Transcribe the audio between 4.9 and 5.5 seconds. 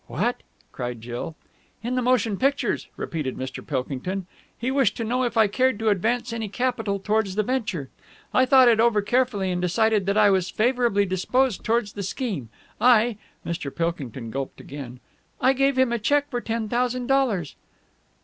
to know if I